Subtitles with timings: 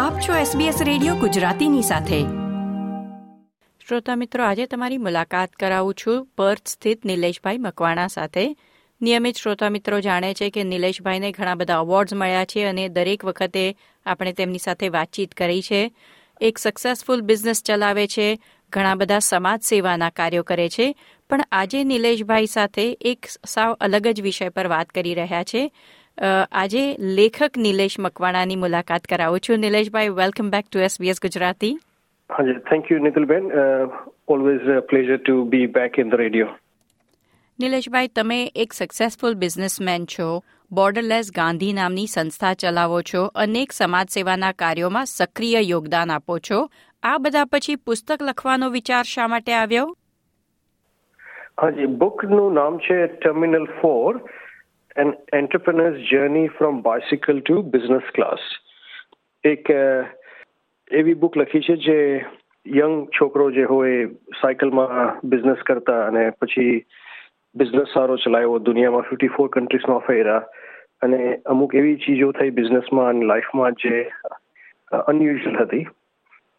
[0.00, 2.22] આપ છો SBS radio ગુજરાતીની સાથે.
[3.88, 8.56] શ્રોતા મિત્રો, આજે તમારી મુલાકાત કરાવું છું પર્થ સ્થિત નિલેશભાઈ મકવાણા સાથે.
[9.02, 13.76] નિયમિત શ્રોતા મિત્રો જાણે છે કે નિલેશભાઈને ઘણા બધા અવોર્ડ્સ મળ્યા છે અને દરેક વખતે
[14.06, 15.92] આપણે તેમની સાથે વાતચીત કરી છે.
[16.40, 18.38] એક સક્સેસફુલ બિઝનેસ ચલાવે છે,
[18.72, 20.96] ઘણા બધા સમાજ સેવાના કાર્યો કરે છે.
[21.30, 25.72] પણ આજે નિલેશભાઈ સાથે એક સાવ અલગ જ વિષય પર વાત કરી રહ્યા છે.
[26.20, 29.58] આજે લેખક નિલેશ મકવાણાની મુલાકાત કરાવું છું.
[29.58, 31.74] Nileshbhai welcome back to SBS Gujarati
[32.30, 33.46] હાજી thank you Nitilben
[34.28, 36.48] always pleasure to be back in the radio
[37.58, 40.42] Nileshbhai તમે એક સક્સેસફુલ બિઝનેસમેન છો.
[40.72, 43.22] બોર્ડરલેસ ગાંધી નામની સંસ્થા ચલાવો છો.
[43.34, 46.60] અનેક સમાજ સેવાના કાર્યોમાં સક્રિય યોગદાન આપો છો.
[47.02, 49.96] આ બધા પછી પુસ્તક લખવાનો વિચાર શા માટે આવ્યો?
[51.62, 54.20] હાજી બુકનું નામ છે terminal four
[54.96, 58.40] an entrepreneur's journey from bicycle to business class.
[59.44, 59.70] એક
[60.90, 61.98] એવી બુક લખી છે જે
[62.66, 64.08] યંગ છોકરો જે હોય
[64.40, 66.84] સાયકલમાં બિઝનેસ કરતા અને પછી
[67.54, 70.42] બિઝનેસ સારો ચલાવ્યો દુનિયામાં ફિફ્ટી ફોર કન્ટ્રીઝમાં ફેર્યા
[71.02, 74.04] અને અમુક એવી ચીજો થઈ બિઝનેસમાં અને લાઈફમાં જે
[75.06, 75.86] અનયુઝ્યુઅલ હતી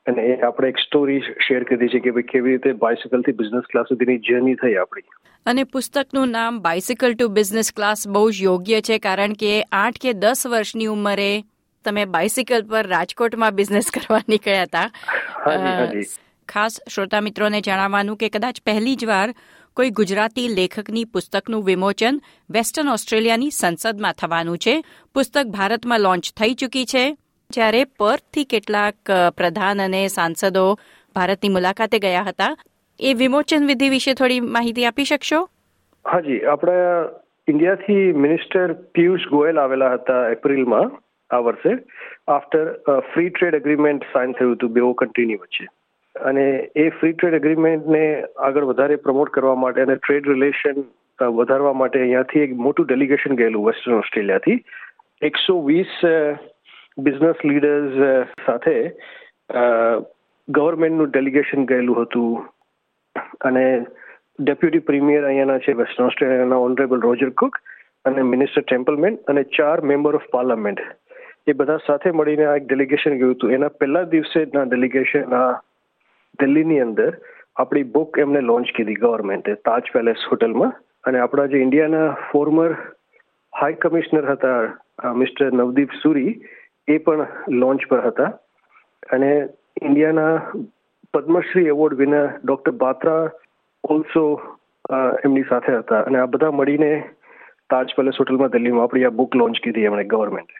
[0.07, 3.85] અને એ આપણે એક સ્ટોરી શેર કરી છે કે ભાઈ કેવી રીતે બાઇસિકલથી બિઝનેસ ક્લાસ
[3.89, 5.02] સુધીની જર્ની થઈ આપણી.
[5.45, 10.13] અને પુસ્તકનું નામ બાઇસિકલ ટુ બિઝનેસ ક્લાસ બહુ જ યોગ્ય છે કારણ કે આઠ કે
[10.13, 11.44] દસ વર્ષની ઉંમરે
[11.85, 14.89] તમે બાઇસિકલ પર રાજકોટમાં બિઝનેસ કરવા નીકળ્યા હતા.
[16.47, 19.33] ખાસ શ્રોતા મિત્રોને જણાવવાનું કે કદાચ પહેલી જ વાર
[19.73, 24.83] કોઈ ગુજરાતી લેખકની પુસ્તકનું વિમોચન વેસ્ટર્ન ઓસ્ટ્રેલિયાની સંસદમાં થવાનું છે.
[25.13, 27.17] પુસ્તક ભારતમાં લોન્ચ થઈ ચૂકી છે.
[27.55, 30.66] જ્યારે પર્થથી કેટલાક પ્રધાન અને સાંસદો
[31.16, 32.52] ભારતની મુલાકાતે ગયા હતા.
[32.99, 35.41] એ વિમોચન વિધિ વિશે થોડી માહિતી આપી શકશો?
[36.05, 36.95] હાજી, આપણા
[37.47, 40.91] ઇન્ડિયાથી મિનિસ્ટર પિયુષ ગોયલ આવેલા હતા એપ્રિલમાં
[41.29, 41.73] આ વર્ષે
[42.27, 42.66] after
[43.13, 45.67] free trade agreement sign થયું હતું, બેઓ કન્ટ્રીની વચ્ચે.
[46.16, 48.03] અને એ ફ્રી ટ્રેડ એગ્રીમેન્ટને
[48.47, 50.83] આગળ વધારે પ્રમોટ કરવા માટે અને ટ્રેડ રિલેશન
[51.28, 54.57] વધારવા માટે અહીંયાથી એક મોટું ડેલિગેશન ગયેલું વેસ્ટર્ન ઓસ્ટ્રેલિયાથી
[55.22, 55.91] એકસો વીસ
[57.07, 57.97] બિઝનેસ લીડર્સ
[58.45, 58.75] સાથે
[60.47, 62.47] ગવર્મેન્ટનું ડેલિગેશન ગયેલું હતું.
[63.41, 63.66] અને
[64.39, 67.59] ડેપ્યુટી પ્રીમિયર અહીંયાના છે વેસ્ટર્ન ઓસ્ટ્રેલિયાના ઓનરેબલ રોજર કુક
[68.06, 70.81] અને મિનિસ્ટર ટેમ્પલમેન અને ચાર મેમ્બર ઓફ પાર્લામેન્ટ
[71.47, 73.53] એ બધા સાથે મળીને આ એક ડેલિગેશન ગયું હતું.
[73.57, 75.51] એના પહેલા દિવસે ના ડેલિગેશન આ
[76.39, 77.12] દિલ્હીની અંદર
[77.56, 80.73] આપણી બુક એમને લોન્ચ કીધી ગવર્મેન્ટે તાજ પેલેસ હોટલમાં
[81.03, 82.72] અને આપણા જે ઇન્ડિયાના ફોર્મર
[83.53, 86.31] હાઈ કમિશનર હતા મિસ્ટર નવદીપ સુરી
[86.88, 87.28] એ પણ
[87.64, 88.31] લોન્ચ પર હતા.
[89.14, 89.31] અને
[89.81, 90.36] ઇન્ડિયાના
[91.14, 93.22] Padmashri award winner doctor Batra
[93.84, 94.24] also
[95.25, 96.02] એમની સાથે હતા.
[96.08, 96.92] અને આ બધા મળીને
[97.69, 100.58] તાજ પેલેસ હોટલમાં દિલ્હીમાં આપણી આ બુક લોન્ચ કીધી એમણે ગવર્મેન્ટે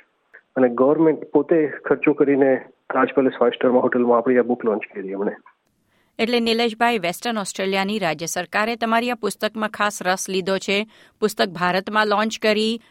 [0.56, 2.52] અને ગવર્મેન્ટ પોતે ખર્ચો કરીને
[2.94, 5.36] તાજ પેલેસ ફાઇવ સ્ટારમાં હોટલમાં આપણી આ બુક લોન્ચ કરી એમણે.
[6.19, 10.77] એટલે નિલેશભાઈ વેસ્ટર્ન ઓસ્ટ્રેલિયાની રાજ્ય સરકારે તમારી આ પુસ્તકમાં ખાસ રસ લીધો છે.
[11.19, 12.81] પુસ્તક ભારતમાં લોન્ચ કરી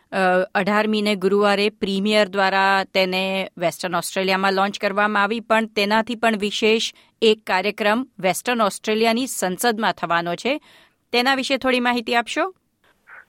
[0.54, 3.22] અઢારમીને ગુરુવારે પ્રીમિયર દ્વારા તેને
[3.58, 6.92] વેસ્ટર્ન ઓસ્ટ્રેલિયામાં લોન્ચ કરવામાં આવી, પણ તેનાથી પણ વિશેષ
[7.22, 10.60] એક કાર્યક્રમ વેસ્ટર્ન ઓસ્ટ્રેલિયાની સંસદમાં થવાનો છે.
[11.12, 12.54] તેના વિશે થોડી માહિતી આપશો?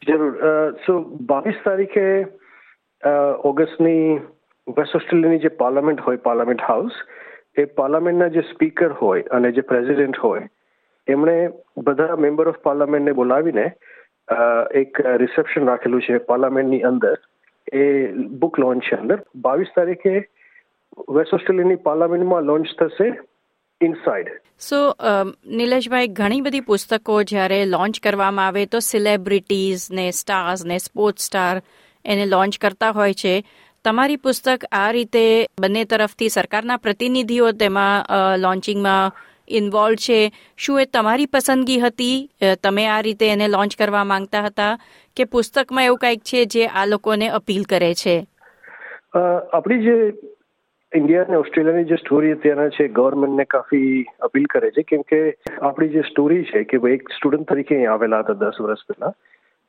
[0.08, 0.34] જરૂર.
[0.72, 2.08] સો બાવીસ તારીખે
[3.44, 4.18] ઓગસ્ટની
[4.68, 6.92] વેસ્ટ ઓસ્ટ્રેલિયાની જે પાર્લામેન્ટ હોય પાર્લામેન્ટ હાઉસ
[7.56, 10.44] એ પાર્લામેન્ટના જે સ્પીકર હોય અને જે પ્રેસિડેન્ટ હોય,
[11.08, 11.36] એમણે
[11.78, 13.66] બધા મેમ્બર ઓફ પાર્લામેન્ટને બોલાવીને
[14.76, 17.18] એક રિસેપ્શન રાખેલું છે પાર્લામેન્ટની અંદર.
[17.74, 17.84] એ
[18.42, 19.18] બુક લોન્ચ છે અંદર.
[19.36, 20.14] બાવીસ તારીખે
[21.10, 23.10] વેસ્ટ ઓસ્ટ્રેલિયાની પાર્લામેન્ટમાં લોન્ચ થશે
[23.82, 24.30] ઇનસાઇડ.
[24.60, 24.80] સો
[25.60, 31.62] નિલેશભાઈ, ઘણી બધી પુસ્તકો જ્યારે લોન્ચ કરવામાં આવે તો સિલેબ્રિટીઝ ને સ્ટાર્સ ને સ્પોર્ટ્સ સ્ટાર
[32.06, 33.36] એને લોન્ચ કરતા હોય છે.
[33.86, 35.24] તમારી પુસ્તક આ રીતે
[35.62, 38.06] બંને તરફથી સરકારના પ્રતિનિધિઓ તેમાં
[38.38, 39.12] લોન્ચિંગમાં
[39.50, 40.20] ઇન્વોલ્વ છે.
[40.58, 42.18] શું એ તમારી પસંદગી હતી?
[42.64, 44.74] તમે આ રીતે એને લોન્ચ કરવા માંગતા હતા?
[45.18, 48.16] કે પુસ્તકમાં એવું કંઈક છે જે આ લોકોને અપીલ કરે છે?
[49.54, 50.14] આપણી જે
[50.96, 54.82] ઇન્ડિયા અને ઓસ્ટ્રેલિયાની જે સ્ટોરી અત્યારના છે ગવર્મેન્ટને કાફી અપીલ કરે છે.
[54.84, 55.20] કેમ કે
[55.62, 59.14] આપણી જે સ્ટોરી છે કે ભાઈ એક સ્ટુડન્ટ તરીકે અહીં આવેલા હતા દસ વર્ષ પહેલા.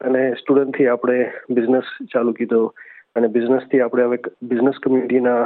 [0.00, 1.18] અને સ્ટુડન્ટથી આપણે
[1.50, 2.74] બિઝનેસ ચાલુ કીધો.
[3.16, 4.18] અને બિઝનેસથી આપણે હવે
[4.50, 5.42] બિઝનેસ કમ્યુનિટીના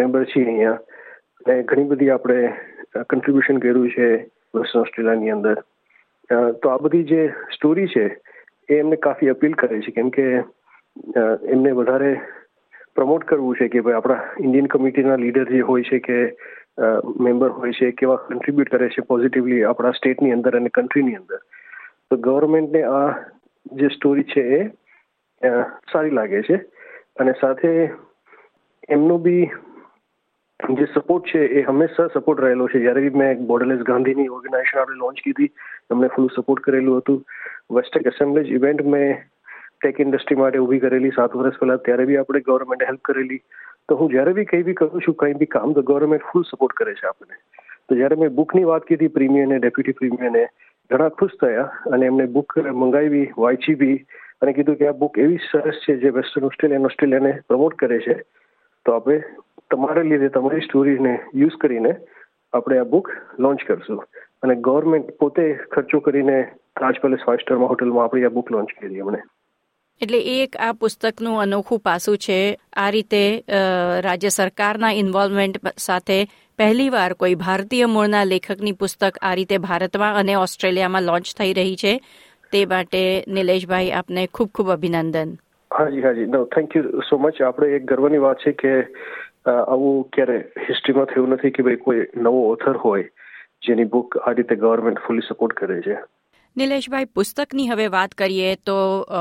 [0.00, 0.78] મેમ્બર છીએ અહીંયા.
[1.40, 2.40] અને ઘણી બધી આપણે
[3.10, 4.08] કન્ટ્રીબ્યુશન કર્યું છે
[4.54, 5.56] વેસ્ટર્ન ઓસ્ટ્રેલિયાની અંદર.
[6.60, 7.22] તો આ બધી જે
[7.56, 8.04] સ્ટોરી છે,
[8.68, 9.96] એ એમને કાફી અપીલ કરે છે.
[9.96, 10.26] કેમ કે
[11.54, 12.12] એમને વધારે
[12.96, 16.18] પ્રમોટ કરવું છે કે ભાઈ આપણા ઇન્ડિયન કમ્યુનિટીના લીડર જે હોય છે કે
[17.26, 21.40] મેમ્બર હોય છે, કેવા કન્ટ્રીબ્યુટ કરે છે પોઝિટિવલી આપણા સ્ટેટની અંદર અને કન્ટ્રીની અંદર.
[22.08, 23.08] તો ગવર્મેન્ટને આ
[23.80, 24.60] જે સ્ટોરી છે એ
[25.92, 26.56] સારી લાગે છે.
[27.20, 27.90] અને સાથે
[28.88, 29.50] એમનો બી
[30.70, 32.80] જે સપોર્ટ છે એ હંમેશા સપોર્ટ રહેલો છે.
[32.80, 35.50] જ્યારે બી મેં બોર્ડરલેસ ગાંધીની ઓર્ગેનાઇઝેશન આપણે લોન્ચ કીધી
[35.90, 37.24] એમને ફૂલ સપોર્ટ કરેલું હતું.
[37.70, 39.18] વેસ્ટેક એસેમ્બલેજ ઇવેન્ટ મેં
[39.80, 41.10] ટેક ઇન્ડસ્ટ્રી માટે ઊભી કરેલી.
[41.10, 43.40] સાત વર્ષ પહેલા ત્યારે બી આપણે ગવર્મેન્ટે હેલ્પ કરેલી.
[43.88, 46.72] તો હું જ્યારે બી કંઈ બી કરું છું, કંઈ બી કામ, તો ગવર્મેન્ટ ફૂલ સપોર્ટ
[46.72, 47.34] કરે છે આપણને.
[47.88, 50.46] તો જ્યારે મેં બુકની વાત કીધી, પ્રીમિયરને ડેપ્યુટી પ્રીમિયરને,
[50.90, 54.06] ઘણા ખુશ થયા અને એમને બુક મંગાવી, વાંચી બી.
[54.42, 58.14] અને કીધું કે આ બુક એવી સરસ છે જે વેસ્ટર્ન ઓસ્ટ્રેલિયન ઓસ્ટ્રેલિયાને પ્રમોટ કરે છે.
[58.86, 59.20] તો આપણે
[59.70, 61.92] તમારા લીધે તમારી સ્ટોરીને યુઝ કરીને
[62.52, 64.04] આપણે આ બુક લોન્ચ કરશું.
[64.42, 66.42] અને ગવર્મેન્ટ પોતે ખર્ચો કરીને
[66.80, 69.22] તાજ પેલેસ ફાઇવ સ્ટારમાં હોટલમાં આપણી આ બુક લોન્ચ કરી અમને
[70.00, 72.38] એટલે એક આ પુસ્તકનું અનોખું પાસું છે.
[72.76, 73.44] આ રીતે
[74.00, 76.18] રાજ્ય સરકારના ઇન્વોલ્વમેન્ટ સાથે
[76.58, 81.94] પહેલીવાર કોઈ ભારતીય મૂળના લેખકની પુસ્તક આ રીતે ભારતમાં અને ઓસ્ટ્રેલિયામાં લોન્ચ થઈ રહી છે.
[82.52, 83.02] તે માટે
[83.38, 85.34] નિલેશભાઈ આપને ખૂબ ખૂબ અભિનંદન.
[85.70, 86.30] હાજી હાજી.
[86.36, 88.72] No thank you so much આપણે એક ગર્વની વાત છે કે
[89.50, 90.38] આવું ક્યારે
[90.70, 93.04] હિસ્ટ્રીમાં થયું નથી કે ભાઈ કોઈ નવો ઓથર હોય
[93.68, 95.96] જેની બુક આ રીતે ગવર્મેન્ટ ફૂલી સપોર્ટ કરે છે.
[96.56, 98.76] નિલેશભાઈ પુસ્તકની હવે વાત કરીએ તો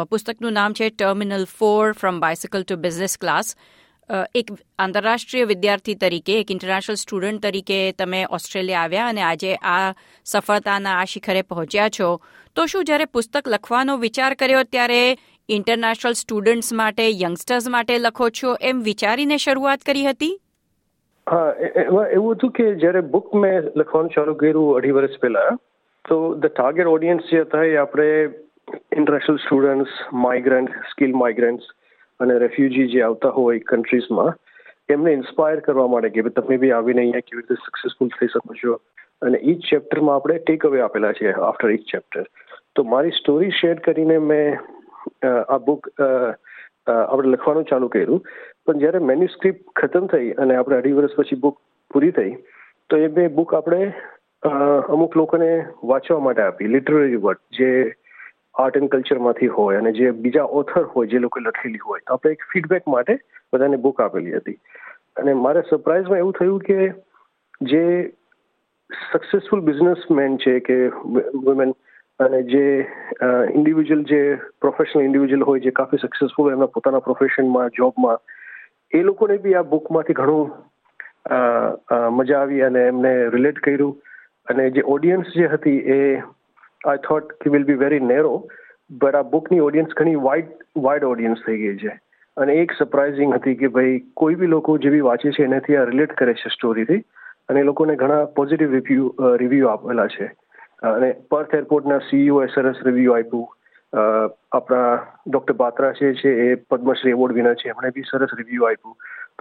[0.10, 3.56] પુસ્તકનું નામ છે terminal four from bicycle to business class
[4.12, 4.50] એક
[4.80, 9.94] આંતરરાષ્ટ્રીય વિદ્યાર્થી તરીકે, એક ઇન્ટરનેશનલ સ્ટુડન્ટ તરીકે તમે ઓસ્ટ્રેલિયા આવ્યા અને આજે આ
[10.26, 12.10] સફળતાના આ શિખરે પહોંચ્યા છો.
[12.56, 15.02] તો શું જ્યારે પુસ્તક લખવાનો વિચાર કર્યો ત્યારે
[15.50, 20.36] ઇન્ટરનેશનલ સ્ટુડન્ટ્સ માટે યંગસ્ટર્સ માટે લખો છો એમ વિચારીને શરૂઆત કરી હતી?
[21.28, 21.50] હા
[22.12, 25.52] એવું હતું કે જ્યારે બુક મેં લખવાનું ચાલુ કર્યું અઢી વર્ષ પહેલા,
[26.06, 28.10] તો ધ ટાર્ગેટ ઓડિયન્સ જે હતા એ આપણે
[29.00, 31.78] international students migrant skill migrants
[32.24, 34.32] અને રેફ્યુજી જે આવતા હોય કન્ટ્રીઝમાં
[34.96, 38.78] એમને ઇન્સ્પાયર કરવા માટે કે તમે બી આવીને અહીંયા કેવી રીતે સક્સેસફુલ થઈ શકો છો.
[39.26, 42.26] અને ઈચ ચેપ્ટરમાં આપણે ટેક અવે આપેલા છે આફ્ટર ઈચ ચેપ્ટર
[42.76, 44.58] તો મારી સ્ટોરી શેર કરીને મેં
[45.32, 48.24] આ બુક આપણે લખવાનું ચાલુ કર્યું.
[48.66, 51.58] પણ જ્યારે મેન્યુસ્ક્રિપ્ટ ખતમ થઈ અને આપણે અઢી વર્ષ પછી બુક
[51.92, 52.34] પૂરી થઈ,
[52.90, 53.82] તો એ બે બુક આપણે
[54.96, 55.50] અમુક લોકોને
[55.92, 56.72] વાંચવા માટે આપી.
[56.76, 57.72] લિટરરી વર્ડ જે
[58.56, 62.32] આર્ટ એન્ડ કલ્ચરમાંથી હોય અને જે બીજા ઓથર હોય, જે લોકો લખેલી હોય, તો આપણે
[62.32, 63.14] એક ફીડબેક માટે
[63.54, 64.60] બધાને બુક આપેલી હતી.
[65.18, 66.80] અને મારે સરપ્રાઇઝમાં એવું થયું કે
[67.72, 67.86] જે
[68.90, 70.78] સક્સેસફુલ બિઝનેસમેન છે કે
[71.46, 71.74] વુમેન
[72.20, 72.66] અને જે
[73.54, 74.22] ઇન્ડિવિજ્યુઅલ જે
[74.62, 78.20] પ્રોફેશનલ ઇન્ડિવિજ્યુઅલ હોય, જે કાફી સક્સેસફુલ એમના પોતાના પ્રોફેશનમાં જોબમાં
[78.94, 80.52] એ લોકોને બી આ બુકમાંથી ઘણું
[82.18, 83.96] મજા આવી અને એમને રિલેટ કર્યું.
[84.48, 85.98] અને જે ઓડિયન્સ જે હતી એ
[86.86, 88.34] I thought he will be very narrow
[88.92, 91.94] but આ બુકની ઓડિયન્સ ઘણી વાઇડ વાઇડ ઓડિયન્સ થઈ ગઈ છે.
[92.38, 95.88] અને એક સરપ્રાઇઝિંગ હતી કે ભાઈ કોઈ બી લોકો જે બી વાંચે છે એનાથી આ
[95.90, 97.04] રિલેટ કરે છે સ્ટોરીથી
[97.50, 100.28] અને લોકોને ઘણા પોઝિટિવ રિવ્યુ રિવ્યુ આપેલા છે.
[100.92, 103.48] અને પર્થ એરપોર્ટના સીઈઓ એ સરસ રિવ્યુ આપ્યું.
[104.52, 104.92] આપણા
[105.28, 108.96] ડોક્ટર બાત્રા છે એ પદ્મશ્રી એવોર્ડ વિનર છે, એમણે બી સરસ રિવ્યુ આપ્યું.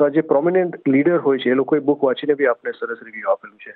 [0.08, 3.74] જે પ્રોમિનેન્ટ લીડર હોય છે, એ લોકોએ બુક વાંચીને બી આપણે સરસ રિવ્યુ આપેલું છે.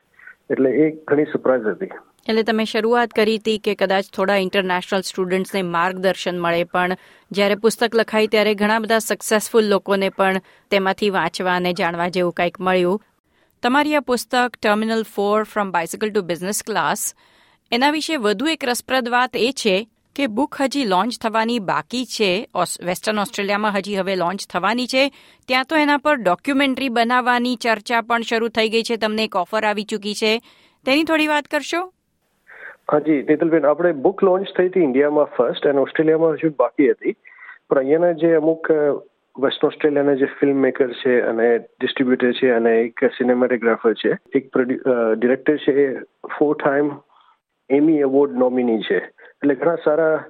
[0.50, 1.86] એટલે એ ઘણી સરપ્રાઇઝ હતી.
[2.28, 6.96] એટલે તમે શરૂઆત કરી હતી કે કદાચ થોડા ઇન્ટરનેશનલ સ્ટુડન્ટ્સને માર્ગદર્શન મળે, પણ
[7.30, 10.40] જ્યારે પુસ્તક લખાઈ ત્યારે ઘણા બધા સક્સેસફુલ લોકોને પણ
[10.70, 13.02] તેમાંથી વાંચવા અને જાણવા જેવું કંઈક મળ્યું.
[13.62, 17.14] તમારી આ પુસ્તક terminal four from bicycle to business class
[17.72, 22.30] એના વિશે વધુ એક રસપ્રદ વાત એ છે કે બુક હજી લોન્ચ થવાની બાકી છે.
[22.86, 25.08] વેસ્ટર્ન ઓસ્ટ્રેલિયામાં હજી હવે લોન્ચ થવાની છે.
[25.48, 28.96] ત્યાં તો એના પર ડોક્યુમેન્ટરી બનાવવાની ચર્ચા પણ શરૂ થઈ ગઈ છે.
[28.96, 30.38] તમને એક ઓફર આવી ચૂકી છે.
[30.86, 31.80] તેની થોડી વાત કરશો?
[32.92, 37.12] હાજી નેતલબેન આપણે બુક લોન્ચ થઈ હતી ઇન્ડિયામાં ફર્સ્ટ અને ઓસ્ટ્રેલિયામાં હજુ બાકી હતી.
[37.68, 38.68] પણ અહીંયાના જે અમુક
[39.36, 44.58] વેસ્ટ ઓસ્ટ્રેલિયાના જે ફિલ્મ મેકર છે અને ડિસ્ટ્રીબ્યુટર છે અને એક સિનેમેટોગ્રાફર છે, એક
[45.18, 45.98] ડિરેક્ટર છે એ
[46.38, 46.90] four time
[47.70, 49.00] Emmy award nominee છે.
[49.44, 50.24] એટલે ઘણા સારા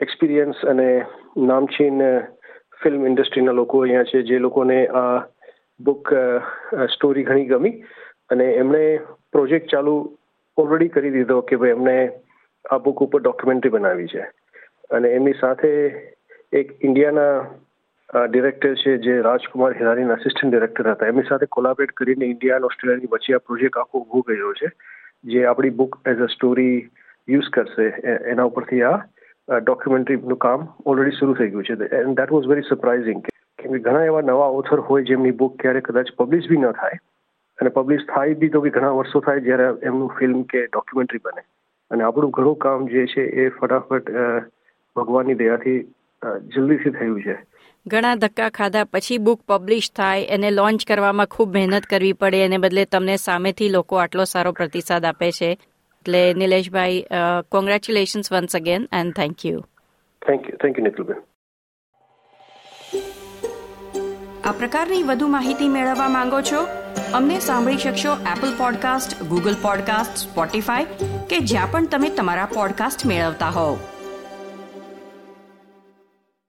[0.00, 1.04] એક્સપિરિયન્સ અને
[1.36, 1.98] નામચીન
[2.82, 5.18] ફિલ્મ ઇન્ડસ્ટ્રીના લોકો અહીંયા છે જે લોકોને આ
[5.80, 6.12] બુક
[6.94, 7.82] સ્ટોરી ઘણી ગમી
[8.30, 9.00] અને એમણે
[9.32, 10.16] પ્રોજેક્ટ ચાલુ
[10.56, 11.96] ઓલરેડી કરી દીધો કે ભાઈ એમને
[12.70, 14.24] આ બુક ઉપર ડોક્યુમેન્ટરી બનાવી છે.
[14.90, 15.70] અને એમની સાથે
[16.52, 21.06] એક ઇન્ડિયાના ડિરેક્ટર છે જે રાજકુમાર હિરાની આસિસ્ટન્ટ ડિરેક્ટર હતા.
[21.06, 24.68] એમની સાથે કોલાબરેટ કરીને ઇન્ડિયા અને ઓસ્ટ્રેલિયાની વચ્ચે આ પ્રોજેક્ટ આખો ઊભો કર્યો છે.
[25.24, 26.88] જે આપણી book as a story
[27.28, 27.86] use કરશે
[28.32, 28.96] એના ઉપરથી આ
[29.58, 31.74] ડોક્યુમેન્ટરીનું કામ ઓલરેડી શરૂ થઈ ગયું છે.
[32.00, 33.24] And that was very surprising
[33.58, 37.00] કેમ કે ઘણા એવા નવા ઓથર હોય જેમની બુક ક્યારે કદાચ પબ્લિશ બી ન થાય
[37.58, 41.42] અને પબ્લિશ થાય બી તો બી ઘણા વર્ષો થાય જ્યારે એમનું ફિલ્મ કે ડોક્યુમેન્ટરી બને.
[41.90, 44.14] અને આપણું ઘણું કામ જે છે એ ફટાફટ
[44.96, 45.80] ભગવાનની દયાથી
[46.54, 47.36] જલ્દીથી થયું છે.
[47.86, 52.58] ઘણા ધક્કા ખાધા, પછી બુક પબ્લિશ થાય, એને લોન્ચ કરવામાં ખૂબ મહેનત કરવી પડે, એને
[52.58, 55.50] બદલે તમને સામેથી લોકો આટલો સારો પ્રતિસાદ આપે છે.
[56.04, 57.04] એટલે Nileshbhai
[57.48, 59.60] congratulations once again and thank you
[60.22, 61.22] thank you thank you Nikhilben
[64.44, 66.60] આ પ્રકારની વધુ માહિતી મેળવવા માંગો છો
[67.12, 73.48] અમને સાંભળી શકશો Apple podcast Google podcast Spotify કે જ્યાં પણ તમે તમારા પોડકાસ્ટ મેળવતા
[73.48, 73.76] હોવ.